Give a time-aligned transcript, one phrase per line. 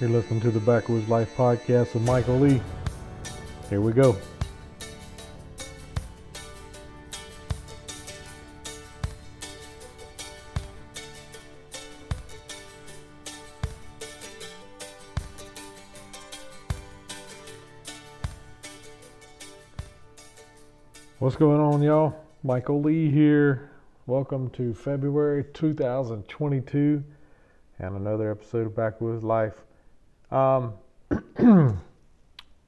[0.00, 2.62] You're listening to the Backwoods Life podcast with Michael Lee.
[3.68, 4.16] Here we go.
[21.18, 22.14] What's going on, y'all?
[22.44, 23.72] Michael Lee here.
[24.06, 27.02] Welcome to February 2022
[27.80, 29.54] and another episode of Backwoods Life.
[30.30, 30.74] Um,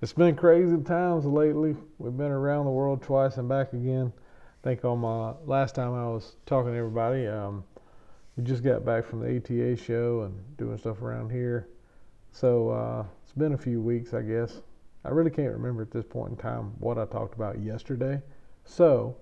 [0.01, 1.77] it's been crazy times lately.
[1.99, 4.13] We've been around the world twice and back again.
[4.17, 7.65] I think on my last time I was talking to everybody, um,
[8.37, 11.69] we just got back from the ATA show and doing stuff around here.
[12.33, 14.63] So uh, it's been a few weeks, I guess.
[15.05, 18.23] I really can't remember at this point in time what I talked about yesterday.
[18.65, 19.17] So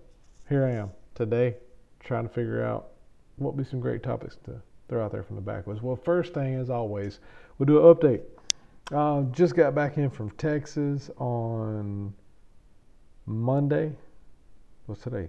[0.48, 1.56] here I am today
[2.00, 2.88] trying to figure out
[3.36, 5.82] what would be some great topics to throw out there from the backwoods.
[5.82, 7.20] Well, first thing, as always,
[7.58, 8.22] we'll do an update.
[8.92, 12.14] Uh, just got back in from Texas on
[13.26, 13.92] Monday.
[14.86, 15.28] What's today?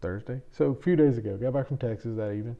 [0.00, 0.40] Thursday.
[0.52, 2.56] So a few days ago, got back from Texas that evening.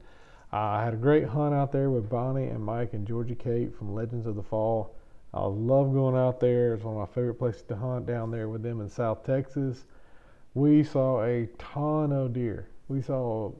[0.52, 3.74] Uh, I had a great hunt out there with Bonnie and Mike and Georgia Kate
[3.76, 4.94] from Legends of the Fall.
[5.32, 6.74] I love going out there.
[6.74, 9.84] It's one of my favorite places to hunt down there with them in South Texas
[10.54, 12.68] we saw a ton of deer.
[12.88, 13.52] We saw,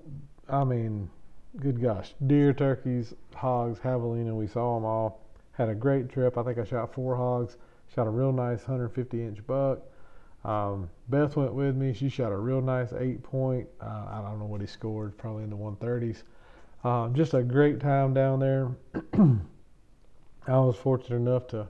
[0.48, 1.10] I mean,
[1.58, 4.34] good gosh, deer, turkeys, hogs, javelina.
[4.34, 5.23] We saw them all.
[5.56, 6.36] Had a great trip.
[6.36, 7.56] I think I shot four hogs.
[7.94, 9.80] Shot a real nice 150 inch buck.
[10.44, 11.92] Um, Beth went with me.
[11.94, 13.68] She shot a real nice eight point.
[13.80, 16.22] Uh, I don't know what he scored, probably in the 130s.
[16.82, 18.70] Uh, just a great time down there.
[20.46, 21.68] I was fortunate enough to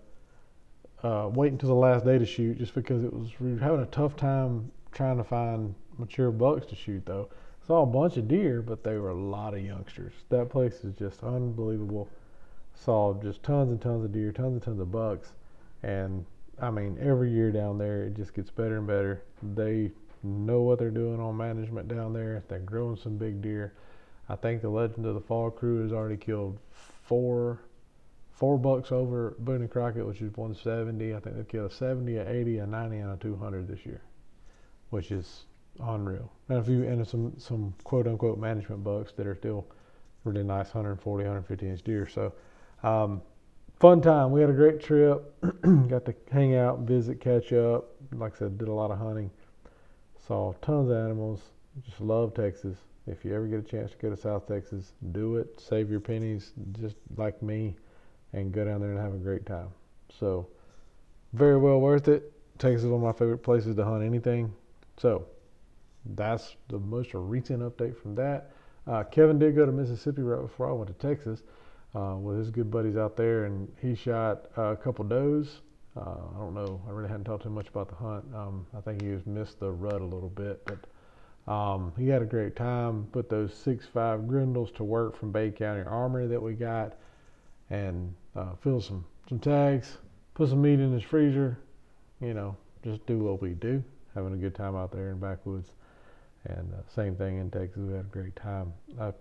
[1.05, 3.81] uh, wait until the last day to shoot just because it was we were having
[3.81, 7.29] a tough time trying to find mature bucks to shoot though.
[7.67, 10.13] Saw a bunch of deer, but they were a lot of youngsters.
[10.31, 12.09] That place is just unbelievable.
[12.75, 15.33] Saw just tons and tons of deer, tons and tons of bucks,
[15.83, 16.25] and
[16.61, 19.23] I mean every year down there it just gets better and better.
[19.55, 19.91] They
[20.23, 22.43] know what they're doing on management down there.
[22.49, 23.75] They're growing some big deer.
[24.29, 27.61] I think the Legend of the Fall crew has already killed four
[28.33, 31.15] four bucks over Boone and Crockett, which is 170.
[31.15, 34.03] I think they've killed a 70, a 80, a 90, and a 200 this year
[34.95, 35.47] which is
[35.81, 36.31] unreal.
[36.49, 39.67] And if you and some some quote unquote management bucks that are still
[40.23, 42.07] really nice 140, 150 inch deer.
[42.07, 42.33] So
[42.85, 43.23] um,
[43.81, 44.31] fun time.
[44.31, 45.35] We had a great trip.
[45.89, 47.91] Got to hang out, visit, catch up.
[48.13, 49.31] Like I said, did a lot of hunting.
[50.27, 51.41] Saw tons of animals.
[51.85, 52.77] Just love Texas.
[53.07, 55.61] If you ever get a chance to go to South Texas, do it.
[55.61, 57.75] Save your pennies, just like me,
[58.33, 59.69] and go down there and have a great time.
[60.19, 60.47] So
[61.33, 62.33] very well worth it.
[62.59, 64.53] Texas is one of my favorite places to hunt anything.
[64.97, 65.27] So
[66.15, 68.53] that's the most recent update from that.
[68.87, 71.43] Uh, Kevin did go to Mississippi right before I went to Texas
[71.95, 75.61] uh, with his good buddies out there, and he shot uh, a couple does.
[75.97, 76.81] Uh, I don't know.
[76.89, 78.25] I really hadn't talked to him much about the hunt.
[78.35, 82.23] Um, I think he was missed the rut a little bit, but um, he had
[82.23, 83.07] a great time.
[83.13, 86.95] Put those six five Grendels to work from Bay County Armory that we got,
[87.71, 89.99] and uh, fill some some tags.
[90.35, 91.59] Put some meat in his freezer.
[92.21, 93.85] You know, just do what we do
[94.15, 95.71] having a good time out there in backwoods.
[96.45, 97.79] And uh, same thing in Texas.
[97.79, 98.73] We had a great time.
[99.01, 99.13] I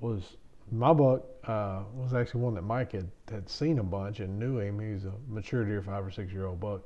[0.00, 0.36] was
[0.70, 4.58] my buck uh, was actually one that Mike had, had seen a bunch and knew
[4.58, 4.78] him.
[4.78, 6.82] He was a mature deer, five or six year old buck.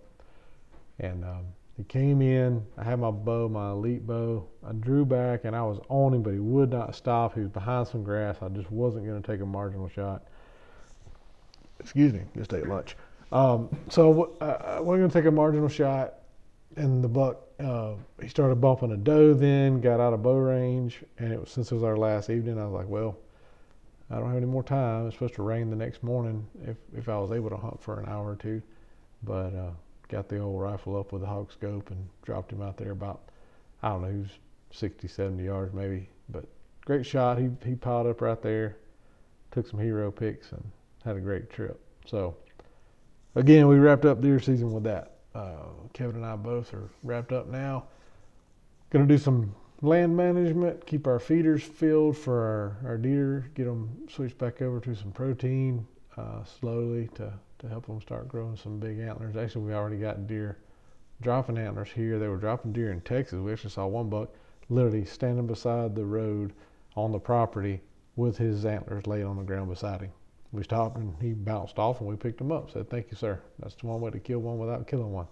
[0.99, 2.65] And um, he came in.
[2.77, 4.47] I had my bow, my elite bow.
[4.67, 7.35] I drew back and I was on him, but he would not stop.
[7.35, 8.37] He was behind some grass.
[8.43, 10.25] I just wasn't going to take a marginal shot.
[11.81, 12.97] Excuse me, just ate lunch.
[13.33, 16.15] Um, so uh, I wasn't going to take a marginal shot
[16.77, 21.03] and the buck uh, he started bumping a doe then got out of bow range
[21.19, 23.17] and it was since it was our last evening i was like well
[24.13, 25.07] i don't have any more time.
[25.07, 27.99] It's supposed to rain the next morning if, if i was able to hunt for
[28.01, 28.63] an hour or two.
[29.25, 29.71] But uh,
[30.09, 33.23] got the old rifle up with the hog scope and dropped him out there about
[33.83, 34.31] i don't know he was
[34.71, 36.09] 60 70 yards maybe.
[36.29, 36.45] But
[36.85, 37.39] great shot.
[37.39, 38.77] He, he piled up right there
[39.53, 40.65] took some hero pics and
[41.05, 41.79] had a great trip.
[42.07, 42.35] So
[43.37, 45.19] again we wrapped up deer season with that.
[45.35, 47.85] Uh, Kevin and I both are wrapped up now.
[48.91, 52.41] Going to do some land management, keep our feeders filled for
[52.83, 55.87] our, our deer, get them switched back over to some protein
[56.17, 59.37] uh, slowly to, to help them start growing some big antlers.
[59.37, 60.57] Actually, we already got deer
[61.21, 62.19] dropping antlers here.
[62.19, 63.41] They were dropping deer in Texas.
[63.41, 64.31] We actually saw one buck
[64.69, 66.53] literally standing beside the road
[66.97, 67.81] on the property
[68.15, 70.11] with his antlers laid on the ground beside him.
[70.53, 72.71] We stopped and he bounced off and we picked him up.
[72.71, 73.41] Said, Thank you, sir.
[73.59, 75.27] That's the one way to kill one without killing one.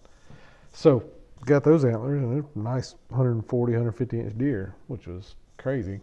[0.73, 1.05] So,
[1.47, 6.01] got those antlers and they're nice 140, 150 inch deer, which was crazy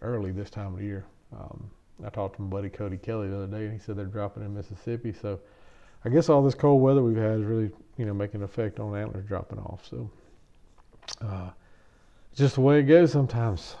[0.00, 1.04] early this time of year.
[1.32, 1.70] Um,
[2.04, 4.44] I talked to my buddy Cody Kelly the other day and he said they're dropping
[4.44, 5.12] in Mississippi.
[5.12, 5.40] So,
[6.04, 8.78] I guess all this cold weather we've had is really, you know, making an effect
[8.78, 9.86] on antlers dropping off.
[9.88, 10.10] So,
[11.20, 11.50] uh,
[12.34, 13.74] just the way it goes sometimes.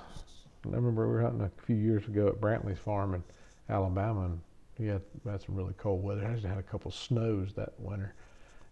[0.64, 3.22] I remember we were hunting a few years ago at Brantley's farm in
[3.68, 4.40] Alabama, and
[4.78, 6.26] we had, had some really cold weather.
[6.26, 8.14] I actually had a couple snows that winter,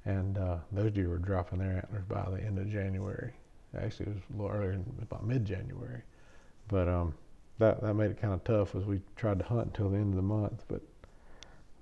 [0.06, 3.32] and uh, those deer were dropping their antlers by the end of January.
[3.76, 6.02] Actually, it was a little earlier, about mid-January,
[6.68, 7.12] but um,
[7.58, 10.10] that that made it kind of tough as we tried to hunt until the end
[10.10, 10.64] of the month.
[10.68, 10.80] But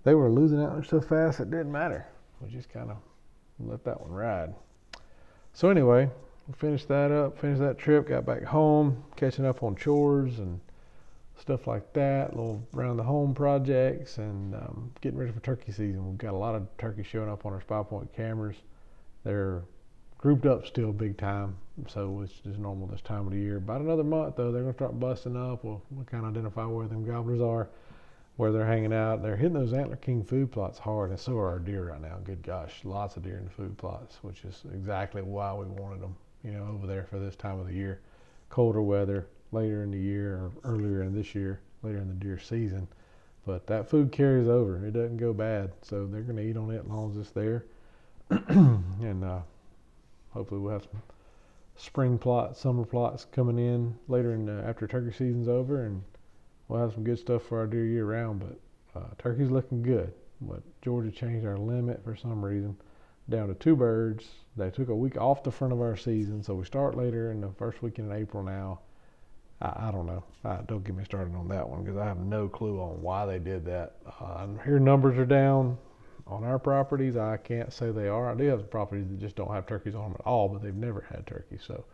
[0.03, 2.07] they were losing antlers so fast it didn't matter.
[2.41, 2.97] We just kind of
[3.61, 4.55] let that one ride.
[5.53, 6.11] So anyway,
[6.49, 10.61] we finished that up, finished that trip, got back home, catching up on chores and
[11.37, 16.09] stuff like that, little around the home projects, and um, getting ready for turkey season.
[16.09, 18.57] We've got a lot of turkeys showing up on our SPYPOINT cameras.
[19.25, 19.65] They're
[20.19, 21.57] grouped up still big time,
[21.89, 23.57] so it's just normal this time of the year.
[23.57, 25.65] About another month though, they're gonna start busting up.
[25.65, 27.69] We'll, we'll kind of identify where them gobblers are,
[28.37, 29.23] where they're hanging out.
[29.23, 32.19] They're hitting those Antler King food plots hard, and so are our deer right now.
[32.25, 36.01] Good gosh, lots of deer in the food plots, which is exactly why we wanted
[36.01, 38.01] them, you know, over there for this time of the year.
[38.51, 42.39] Colder weather later in the year or earlier in this year, later in the deer
[42.39, 42.89] season.
[43.47, 44.85] But that food carries over.
[44.85, 47.31] It doesn't go bad, so they're going to eat on it as long as it's
[47.31, 47.65] there.
[48.31, 49.41] and uh,
[50.31, 51.03] hopefully we'll have some
[51.77, 56.03] spring plots, summer plots coming in later in uh, after turkey season's over, and
[56.69, 58.41] we'll have some good stuff for our deer year round.
[58.41, 60.13] But uh, turkey's looking good.
[60.41, 62.77] But Georgia changed our limit for some reason
[63.29, 64.27] down to two birds.
[64.57, 67.41] They took a week off the front of our season, so we start later in
[67.41, 68.81] the first weekend in April now.
[69.65, 70.23] I, I don't know.
[70.67, 73.39] Don't get me started on that one because I have no clue on why they
[73.39, 73.97] did that.
[74.21, 75.79] Uh, I hear numbers are down
[76.27, 77.17] on our properties.
[77.17, 78.31] I can't say they are.
[78.31, 80.75] I do have properties that just don't have turkeys on them at all, but they've
[80.75, 81.63] never had turkeys.
[81.67, 81.85] So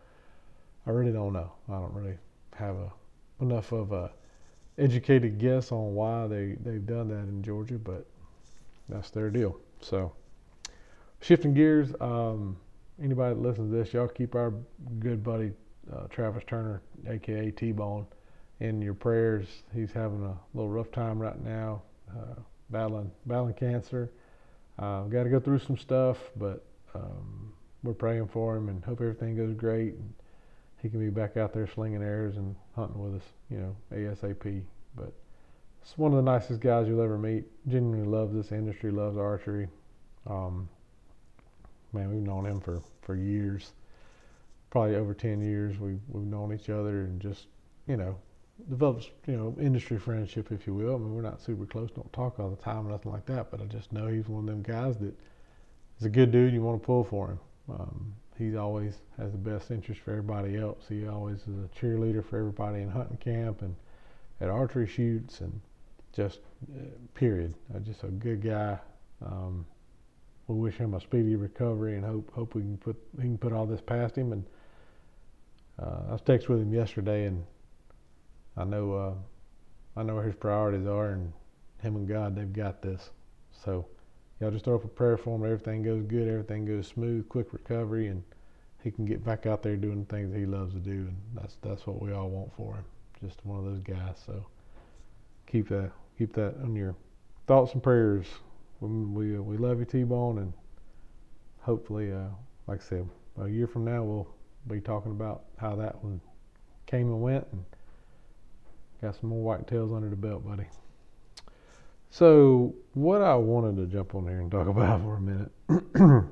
[0.87, 1.53] I really don't know.
[1.69, 2.17] I don't really
[2.57, 2.93] have a,
[3.41, 4.11] enough of a
[4.79, 8.07] educated guess on why they, they've done that in Georgia, but
[8.89, 9.57] that's their deal.
[9.81, 10.13] So
[11.21, 12.57] shifting gears, um,
[13.03, 14.55] anybody that listens to this, y'all keep our
[14.99, 15.53] good buddy
[15.95, 18.07] uh, Travis Turner, aka T Bone,
[18.61, 19.47] in your prayers.
[19.75, 22.41] He's having a little rough time right now, uh,
[22.71, 24.11] battling battling cancer.
[24.79, 26.65] Uh, Got to go through some stuff, but
[26.95, 27.53] um,
[27.83, 29.95] we're praying for him and hope everything goes great.
[29.95, 30.13] And
[30.83, 34.63] he can be back out there slinging arrows and hunting with us, you know, ASAP.
[34.97, 35.13] But
[35.83, 37.45] it's one of the nicest guys you'll ever meet.
[37.69, 39.69] Genuinely loves this industry, loves archery.
[40.27, 40.69] Um,
[41.93, 43.73] man, we've known him for, for years,
[44.71, 45.79] probably over 10 years.
[45.79, 47.47] We've, we've known each other and just,
[47.87, 48.17] you know,
[48.69, 50.95] developed, you know, industry friendship, if you will.
[50.95, 53.61] I mean, we're not super close, don't talk all the time, nothing like that, but
[53.61, 55.15] I just know he's one of them guys that
[55.99, 56.53] is a good dude.
[56.53, 57.41] You want to pull for him.
[57.69, 60.85] Um, he always has the best interest for everybody else.
[60.89, 63.77] He always is a cheerleader for everybody in hunting camp and
[64.41, 65.61] at archery shoots and
[66.13, 66.41] just
[66.75, 66.85] uh,
[67.15, 67.55] period.
[67.75, 68.79] Uh, just a good guy.
[69.25, 69.67] Um,
[70.47, 73.53] we wish him a speedy recovery and hope hope we can put he can put
[73.53, 74.33] all this past him.
[74.33, 74.45] And
[75.81, 77.45] uh, I was texting with him yesterday, and
[78.57, 81.33] I know uh, I know where his priorities are, and
[81.83, 83.11] him and God they've got this.
[83.65, 83.87] So
[84.41, 85.45] y'all just throw up a prayer for him.
[85.45, 88.23] Everything goes good, everything goes smooth, quick recovery, and
[88.83, 90.91] he can get back out there doing the things he loves to do.
[90.91, 92.85] And that's that's what we all want for him.
[93.23, 94.17] Just one of those guys.
[94.25, 94.47] So
[95.47, 96.95] keep that keep that on your
[97.47, 98.27] thoughts and prayers
[98.81, 100.53] we we love you, T-Bone, and
[101.61, 102.29] hopefully, uh,
[102.67, 103.09] like I said,
[103.39, 104.29] a year from now we'll
[104.69, 106.21] be talking about how that one
[106.87, 107.65] came and went, and
[109.03, 110.67] got some more white tails under the belt, buddy.
[112.11, 115.53] So, what I wanted to jump on here and talk about for a minute,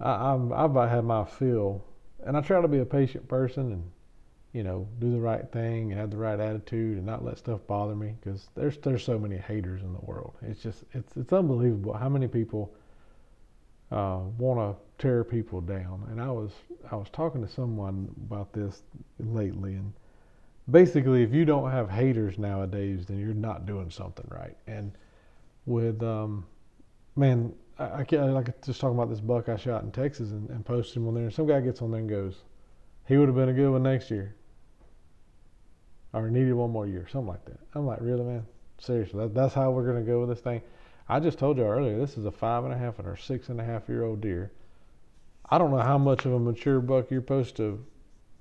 [0.00, 1.84] I, I've, I've had my fill,
[2.24, 3.90] and I try to be a patient person and
[4.52, 7.60] you know, do the right thing and have the right attitude and not let stuff
[7.66, 10.34] bother me because there's there's so many haters in the world.
[10.42, 12.72] It's just it's it's unbelievable how many people
[13.92, 16.06] uh, want to tear people down.
[16.10, 16.52] And I was
[16.90, 18.82] I was talking to someone about this
[19.18, 19.92] lately, and
[20.70, 24.56] basically, if you don't have haters nowadays, then you're not doing something right.
[24.66, 24.92] And
[25.66, 26.46] with um,
[27.16, 30.48] man, I, I can't like just talking about this buck I shot in Texas and,
[30.50, 31.24] and posted him on there.
[31.24, 32.42] And some guy gets on there and goes,
[33.06, 34.34] he would have been a good one next year
[36.12, 37.58] or needed one more year, something like that.
[37.74, 38.46] I'm like, really, man?
[38.78, 40.62] Seriously, that, that's how we're to go with this thing.
[41.08, 43.48] I just told you earlier, this is a five and a half and a six
[43.48, 44.52] and a half year old deer.
[45.50, 47.84] I don't know how much of a mature buck you're supposed to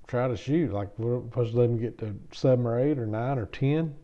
[0.08, 0.72] try to shoot.
[0.72, 3.96] Like, we're supposed to let him get to seven or eight or nine or ten,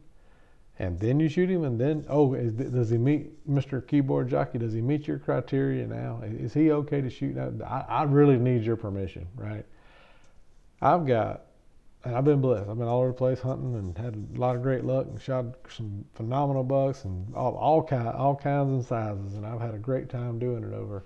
[0.80, 1.64] and then you shoot him.
[1.64, 3.86] And then, oh, is, does he meet Mr.
[3.86, 4.58] Keyboard Jockey?
[4.58, 6.22] Does he meet your criteria now?
[6.24, 7.36] Is he okay to shoot?
[7.36, 7.52] Now?
[7.66, 9.66] I, I really need your permission, right?
[10.82, 11.46] I've got
[12.06, 12.70] and I've been blessed.
[12.70, 15.22] I've been all over the place hunting and had a lot of great luck and
[15.22, 19.36] shot some phenomenal bucks and all all all kinds and sizes.
[19.36, 21.06] And I've had a great time doing it over,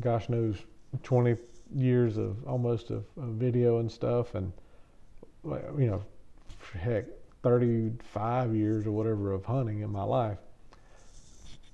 [0.00, 0.56] gosh knows,
[1.02, 1.36] 20
[1.74, 4.52] years of almost of, of video and stuff, and
[5.44, 6.02] you know,
[6.78, 7.04] heck,
[7.42, 10.38] 35 years or whatever of hunting in my life.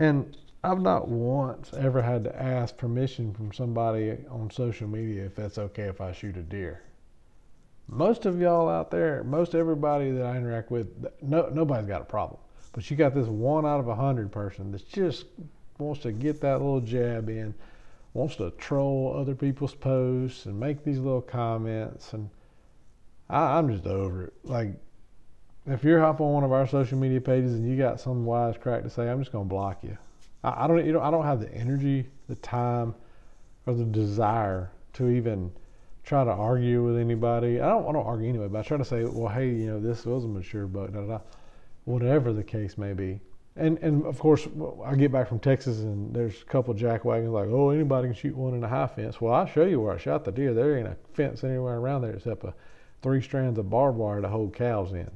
[0.01, 5.35] And I've not once ever had to ask permission from somebody on social media if
[5.35, 6.83] that's okay if I shoot a deer
[7.89, 12.07] most of y'all out there, most everybody that I interact with, no, nobody's got a
[12.07, 12.41] problem.
[12.73, 15.27] But you got this one out of a hundred person that just
[15.79, 17.55] wants to get that little jab in,
[18.15, 22.31] wants to troll other people's posts and make these little comments, and
[23.29, 24.33] I, I'm just over it.
[24.45, 24.69] Like,
[25.67, 28.55] if you're hop on one of our social media pages and you got some wise
[28.57, 29.99] crack to say, I'm just gonna block you.
[30.45, 32.95] I, I don't, you know, I don't have the energy, the time,
[33.67, 35.51] or the desire to even
[36.05, 37.61] try to argue with anybody.
[37.61, 39.81] I don't, I don't argue anyway, but I try to say, well, hey, you know,
[39.81, 41.19] this was a mature buck, da, da, da,
[41.85, 43.21] whatever the case may be.
[43.57, 44.49] And and of course,
[44.85, 48.15] I get back from Texas and there's a couple jack wagons like, oh, anybody can
[48.15, 49.21] shoot one in a high fence.
[49.21, 50.53] Well, I'll show you where I shot the deer.
[50.53, 52.55] There ain't a fence anywhere around there except a
[53.03, 55.11] three strands of barbed wire to hold cows in.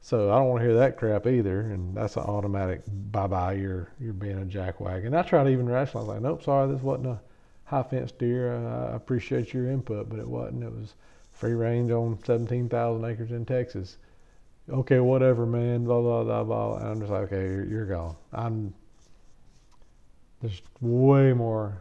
[0.00, 3.54] So I don't want to hear that crap either, and that's an automatic bye bye.
[3.54, 5.14] You're you're being a jack wagon.
[5.14, 7.20] I try to even rationalize like, nope, sorry, this wasn't a
[7.64, 8.56] high fence deer.
[8.56, 10.64] I appreciate your input, but it wasn't.
[10.64, 10.94] It was
[11.32, 13.98] free range on 17,000 acres in Texas.
[14.70, 15.84] Okay, whatever, man.
[15.84, 16.76] Blah blah blah blah.
[16.78, 18.16] And I'm just like, okay, you're, you're gone.
[18.32, 18.74] I'm.
[20.40, 21.78] There's way more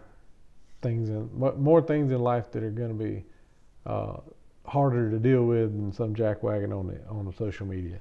[0.82, 3.26] things in more things in life that are going to be
[3.86, 4.18] uh,
[4.66, 8.00] harder to deal with than some jackwagon on the on the social media.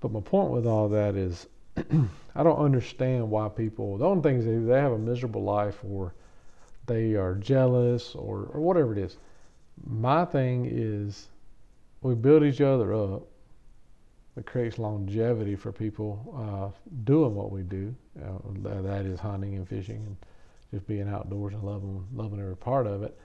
[0.00, 1.46] But my point with all that is,
[2.34, 3.98] I don't understand why people.
[3.98, 6.14] The only thing is they have a miserable life or
[6.86, 9.16] they are jealous or, or whatever it is.
[9.86, 11.28] My thing is
[12.02, 13.29] we build each other up.
[14.36, 17.94] It creates longevity for people uh, doing what we do.
[18.22, 20.16] Uh, that is hunting and fishing and
[20.72, 23.18] just being outdoors and loving loving every part of it.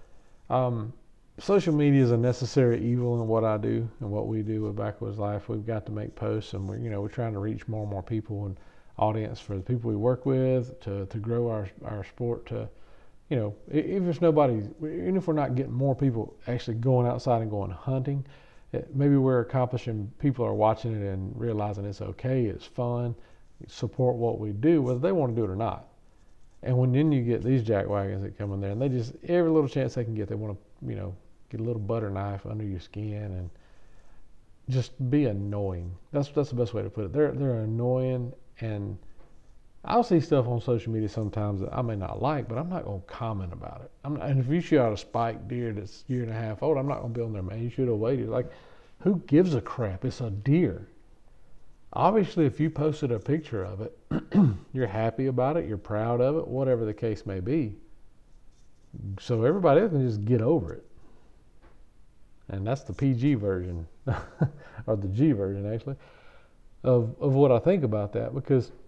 [0.50, 0.94] Um,
[1.38, 4.76] social media is a necessary evil in what I do and what we do with
[4.76, 5.48] Backwoods Life.
[5.48, 7.92] We've got to make posts, and we're you know we're trying to reach more and
[7.92, 8.58] more people and
[8.98, 12.68] audience for the people we work with to to grow our our sport to
[13.30, 17.50] you know, if nobody, even if we're not getting more people actually going outside and
[17.50, 18.24] going hunting,
[18.94, 20.12] maybe we're accomplishing.
[20.20, 23.16] People are watching it and realizing it's okay, it's fun,
[23.68, 25.88] support what we do, whether they want to do it or not.
[26.64, 29.14] And when then you get these jack wagons that come in there, and they just
[29.28, 31.16] every little chance they can get, they want to, you know,
[31.50, 33.50] get a little butter knife under your skin and
[34.70, 35.96] just be annoying.
[36.12, 37.14] That's that's the best way to put it.
[37.14, 38.98] They're they're annoying and
[39.88, 42.86] I'll see stuff on social media sometimes that I may not like, but I'm not
[42.86, 43.92] going to comment about it.
[44.08, 46.78] Not, and if you shoot out a spike deer that's year and a half old,
[46.78, 47.64] I'm not going to be on there, man.
[47.64, 48.30] You should have waited.
[48.30, 48.52] Like,
[49.02, 50.04] who gives a crap?
[50.04, 50.88] It's a deer.
[51.94, 53.98] Obviously, if you posted a picture of it,
[54.74, 57.76] you're happy about it, you're proud of it, whatever the case may be.
[59.20, 60.86] So everybody else can just get over it.
[62.50, 63.88] And that's the PG version,
[64.88, 65.96] or the G version, actually,
[66.84, 68.72] of, of what I think about that because–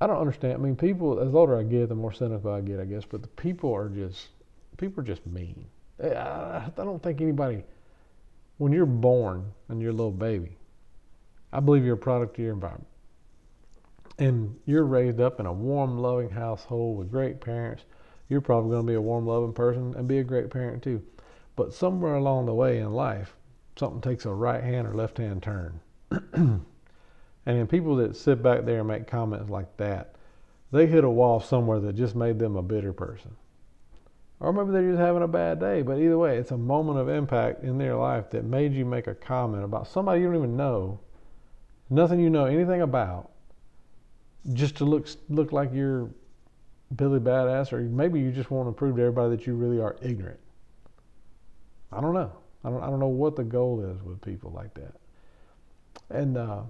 [0.00, 0.54] I don't understand.
[0.54, 3.04] I mean, people, as older I get, the more cynical I get, I guess.
[3.04, 4.28] But the people are just,
[4.78, 5.66] people are just mean.
[6.02, 7.64] I, I don't think anybody,
[8.56, 10.56] when you're born and you're a little baby,
[11.52, 12.86] I believe you're a product of your environment.
[14.18, 17.84] And you're raised up in a warm, loving household with great parents.
[18.28, 21.02] You're probably going to be a warm, loving person and be a great parent too.
[21.56, 23.34] But somewhere along the way in life,
[23.76, 25.80] something takes a right hand or left hand turn.
[27.46, 30.14] And people that sit back there and make comments like that,
[30.72, 33.34] they hit a wall somewhere that just made them a bitter person.
[34.40, 35.82] Or maybe they're just having a bad day.
[35.82, 39.06] But either way, it's a moment of impact in their life that made you make
[39.06, 41.00] a comment about somebody you don't even know,
[41.90, 43.30] nothing you know anything about,
[44.54, 46.08] just to look look like you're
[46.96, 49.96] Billy Badass, or maybe you just want to prove to everybody that you really are
[50.00, 50.40] ignorant.
[51.92, 52.32] I don't know.
[52.64, 52.82] I don't.
[52.82, 54.94] I don't know what the goal is with people like that.
[56.08, 56.62] And uh,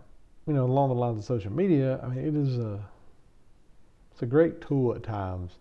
[0.46, 2.80] you know, along the lines of social media, I mean, it is a
[4.12, 5.52] it's a great tool at times,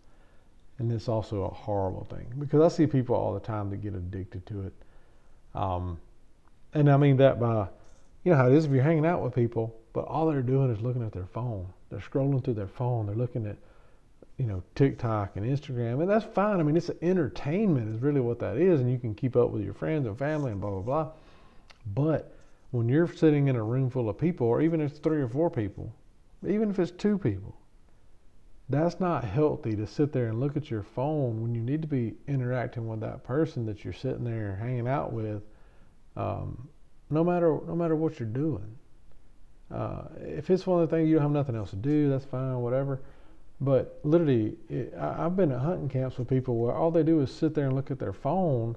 [0.80, 3.94] and it's also a horrible thing because I see people all the time that get
[3.94, 4.74] addicted to it.
[5.56, 5.98] Um,
[6.74, 7.68] and I mean that by,
[8.24, 10.72] you know how it is if you're hanging out with people, but all they're doing
[10.72, 11.68] is looking at their phone.
[11.90, 13.08] They're scrolling through their phone.
[13.08, 13.56] They're looking at,
[14.38, 16.60] you know, TikTok and Instagram, and that's fine.
[16.60, 19.64] I mean, it's entertainment is really what that is, and you can keep up with
[19.64, 21.12] your friends and family and blah blah blah.
[21.94, 22.39] But
[22.72, 25.28] when you're sitting in a room full of people, or even if it's three or
[25.28, 25.94] four people,
[26.48, 27.56] even if it's two people,
[28.70, 31.88] that's not healthy to sit there and look at your phone when you need to
[31.88, 35.42] be interacting with that person that you're sitting there hanging out with
[36.16, 36.68] Um,
[37.10, 38.76] no matter no matter what you're doing.
[39.72, 42.26] Uh, if it's one of the things you don't have nothing else to do, that's
[42.26, 43.02] fine, whatever.
[43.62, 47.22] But literally, it, I, I've been at hunting camps with people where all they do
[47.22, 48.76] is sit there and look at their phone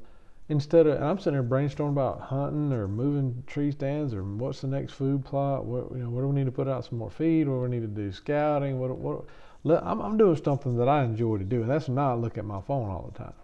[0.48, 1.02] instead of.
[1.02, 5.24] I'm sitting there brainstorming about hunting or moving tree stands or what's the next food
[5.24, 5.64] plot.
[5.64, 7.48] What you know, where do we need to put out some more feed?
[7.48, 8.78] What do we need to do scouting?
[8.78, 9.24] What what?
[9.64, 12.60] I'm, I'm doing something that I enjoy to do, and that's not look at my
[12.60, 13.34] phone all the time.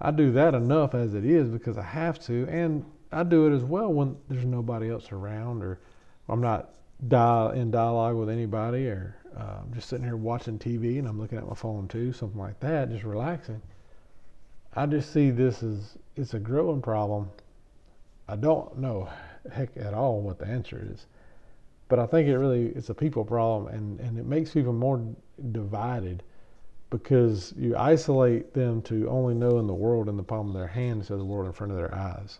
[0.00, 3.54] I do that enough as it is because I have to, and I do it
[3.54, 5.78] as well when there's nobody else around or
[6.28, 6.74] I'm not
[7.08, 11.38] dial in dialogue with anybody or uh, just sitting here watching TV and I'm looking
[11.38, 13.60] at my phone too, something like that, just relaxing.
[14.74, 17.30] I just see this as it's a growing problem.
[18.28, 19.08] I don't know
[19.50, 21.06] heck at all what the answer is,
[21.88, 25.04] but I think it really it's a people problem and, and it makes people more
[25.50, 26.22] divided
[26.88, 31.00] because you isolate them to only knowing the world in the palm of their hand
[31.00, 32.38] instead of the world in front of their eyes.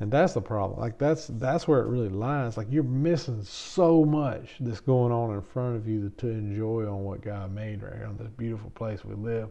[0.00, 0.78] And that's the problem.
[0.78, 2.56] Like that's that's where it really lies.
[2.56, 7.04] Like you're missing so much that's going on in front of you to enjoy on
[7.04, 9.50] what God made right here on this beautiful place we live.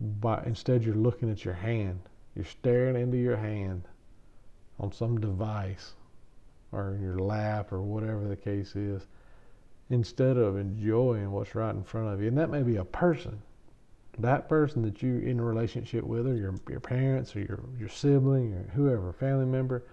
[0.00, 2.00] But instead you're looking at your hand.
[2.34, 3.82] You're staring into your hand
[4.80, 5.92] on some device
[6.72, 9.06] or in your lap or whatever the case is
[9.90, 12.28] instead of enjoying what's right in front of you.
[12.28, 13.40] And that may be a person
[14.18, 17.88] that person that you're in a relationship with, or your your parents, or your your
[17.88, 19.84] sibling, or whoever, family member,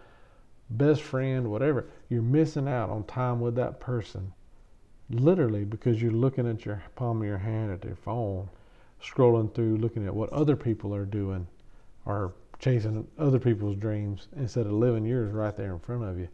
[0.70, 4.32] best friend, whatever, you're missing out on time with that person,
[5.10, 8.50] literally because you're looking at your palm of your hand at your phone,
[9.02, 11.48] scrolling through, looking at what other people are doing,
[12.06, 16.28] or chasing other people's dreams instead of living yours right there in front of you.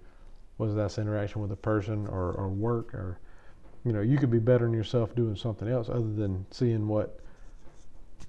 [0.57, 3.19] Whether that's interaction with a person or, or work or
[3.87, 7.21] you know, you could be bettering yourself doing something else other than seeing what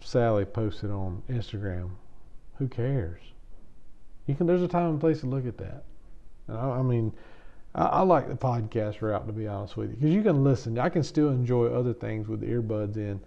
[0.01, 1.91] Sally posted on Instagram.
[2.59, 3.21] Who cares?
[4.27, 4.47] You can.
[4.47, 5.83] There's a time and place to look at that.
[6.49, 7.13] I, I, mean,
[7.75, 10.79] I, I, like the podcast route to be honest with you because you can listen.
[10.79, 13.19] I can still enjoy other things with the earbuds in.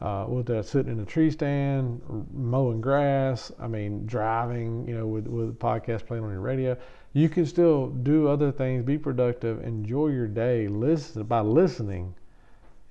[0.00, 2.00] Uh, whether sitting in a tree stand,
[2.32, 6.76] mowing grass, I mean, driving, you know, with with podcast playing on your radio,
[7.14, 12.14] you can still do other things, be productive, enjoy your day, listen by listening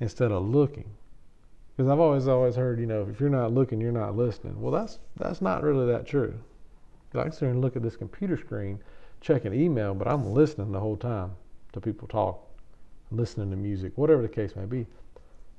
[0.01, 0.89] instead of looking.
[1.75, 4.59] Because I've always always heard, you know, if you're not looking, you're not listening.
[4.59, 6.33] Well, that's that's not really that true.
[7.15, 8.79] I can sit here and look at this computer screen,
[9.21, 11.31] checking email, but I'm listening the whole time
[11.71, 12.45] to people talk,
[13.11, 14.85] listening to music, whatever the case may be.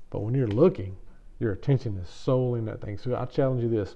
[0.09, 0.95] But when you're looking,
[1.39, 2.97] your attention is solely in that thing.
[2.97, 3.95] So I challenge you this.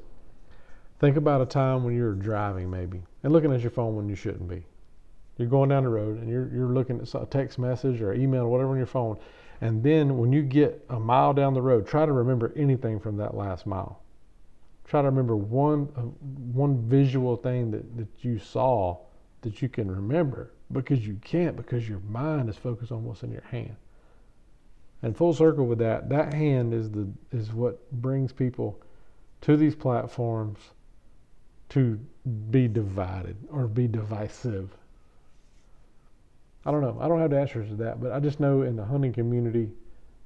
[0.99, 4.15] Think about a time when you're driving maybe and looking at your phone when you
[4.15, 4.65] shouldn't be.
[5.37, 8.43] You're going down the road and you're, you're looking at a text message or email
[8.43, 9.17] or whatever on your phone
[9.63, 13.15] and then when you get a mile down the road, try to remember anything from
[13.15, 14.01] that last mile.
[14.85, 18.97] Try to remember one uh, one visual thing that, that you saw
[19.41, 23.31] that you can remember because you can't because your mind is focused on what's in
[23.31, 23.77] your hand.
[25.03, 28.79] And full circle with that, that hand is the is what brings people
[29.41, 30.59] to these platforms
[31.69, 31.99] to
[32.49, 34.69] be divided or be divisive.
[36.65, 36.97] I don't know.
[37.01, 39.69] I don't have the answers to that, but I just know in the hunting community,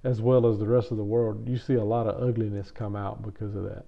[0.03, 2.95] as well as the rest of the world, you see a lot of ugliness come
[2.95, 3.85] out because of that.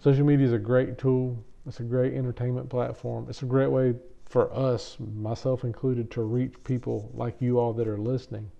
[0.00, 1.38] Social media is a great tool.
[1.66, 3.26] It's a great entertainment platform.
[3.28, 7.86] It's a great way for us, myself included, to reach people like you all that
[7.86, 8.50] are listening.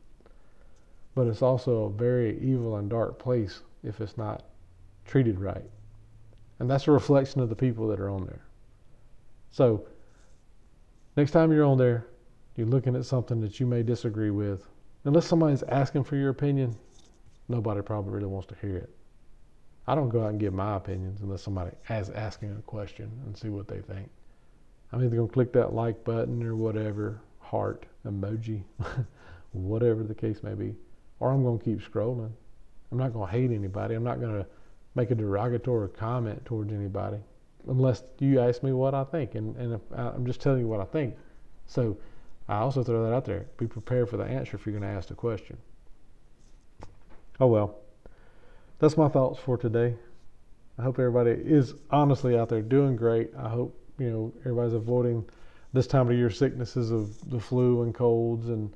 [1.16, 4.44] But it's also a very evil and dark place if it's not
[5.06, 5.64] treated right.
[6.58, 8.44] And that's a reflection of the people that are on there.
[9.50, 9.88] So,
[11.16, 12.06] next time you're on there,
[12.54, 14.68] you're looking at something that you may disagree with,
[15.04, 16.76] unless somebody's asking for your opinion,
[17.48, 18.90] nobody probably really wants to hear it.
[19.86, 23.34] I don't go out and give my opinions unless somebody is asking a question and
[23.34, 24.10] see what they think.
[24.92, 28.64] I'm either going to click that like button or whatever, heart, emoji,
[29.52, 30.74] whatever the case may be,
[31.20, 32.30] or I'm going to keep scrolling.
[32.90, 33.94] I'm not going to hate anybody.
[33.94, 34.46] I'm not going to
[34.94, 37.18] make a derogatory comment towards anybody
[37.68, 39.34] unless you ask me what I think.
[39.34, 41.16] And, and I'm just telling you what I think.
[41.66, 41.98] So
[42.48, 43.46] I also throw that out there.
[43.58, 45.58] Be prepared for the answer if you're going to ask the question.
[47.40, 47.80] Oh well.
[48.78, 49.96] That's my thoughts for today.
[50.78, 53.30] I hope everybody is honestly out there doing great.
[53.38, 55.24] I hope, you know, everybody's avoiding
[55.72, 58.72] this time of year sicknesses of the flu and colds and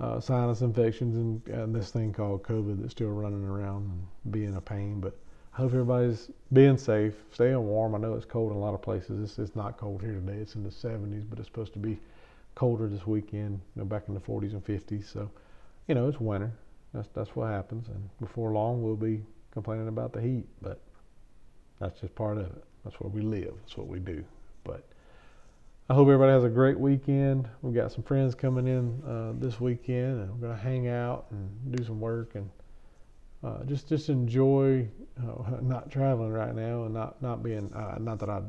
[0.00, 4.56] uh, sinus infections and, and, this thing called COVID that's still running around and being
[4.56, 5.00] a pain.
[5.00, 5.16] But
[5.54, 7.94] I hope everybody's being safe, staying warm.
[7.94, 9.22] I know it's cold in a lot of places.
[9.22, 10.38] It's, it's not cold here today.
[10.38, 11.98] It's in the 70s, but it's supposed to be
[12.54, 15.12] colder this weekend, you know, back in the 40s and 50s.
[15.12, 15.30] So,
[15.88, 16.52] you know, it's winter.
[16.94, 20.46] That's that's what happens, and before long we'll be complaining about the heat.
[20.62, 20.80] But
[21.78, 22.64] that's just part of it.
[22.84, 23.54] That's where we live.
[23.62, 24.24] That's what we do.
[24.64, 24.84] But
[25.90, 27.48] I hope everybody has a great weekend.
[27.62, 31.28] We've got some friends coming in uh, this weekend, and we're going to hang out
[31.30, 32.50] and do some work and
[33.42, 34.86] uh, just just enjoy
[35.18, 38.42] uh, not traveling right now and not not being uh, not that I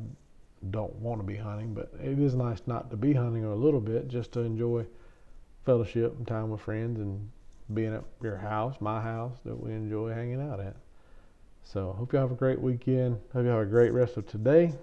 [0.70, 3.80] don't want to be hunting, but it is nice not to be hunting a little
[3.80, 4.86] bit, just to enjoy
[5.66, 7.30] fellowship and time with friends and
[7.74, 10.76] being at your house, my house, that we enjoy hanging out at.
[11.64, 13.18] So hope y'all have a great weekend.
[13.32, 14.74] Hope you have a great rest of today.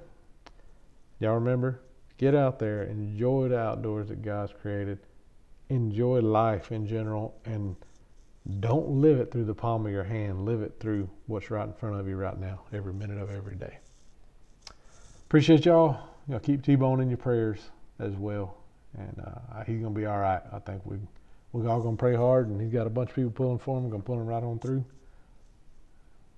[1.21, 1.81] Y'all remember,
[2.18, 4.98] get out there, enjoy the outdoors that God's created,
[5.68, 7.76] enjoy life in general, and
[8.61, 10.44] don't live it through the palm of your hand.
[10.44, 13.57] Live it through what's right in front of you right now, every minute of every
[13.57, 13.79] day.
[15.26, 15.98] Appreciate y'all.
[16.29, 17.59] Y'all keep T-Bone in your prayers
[17.98, 18.57] as well,
[18.96, 20.42] and uh, he's gonna be all right.
[20.52, 20.98] I think we
[21.52, 23.85] we're all gonna pray hard, and he's got a bunch of people pulling for him.
[23.85, 24.85] We're gonna pull him right on through.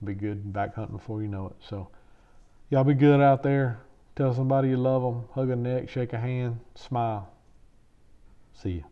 [0.05, 1.57] Be good back hunting before you know it.
[1.69, 1.89] So
[2.71, 3.81] y'all be good out there.
[4.19, 5.29] Tell somebody you love them.
[5.33, 7.31] Hug a neck, shake a hand, smile.
[8.53, 8.85] See you.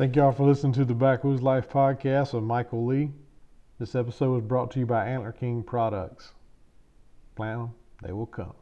[0.00, 3.10] Thank y'all for listening to the Backwoods Life podcast with Michael Lee.
[3.78, 6.32] This episode was brought to you by Antler King Products.
[7.36, 8.54] Plan they will come.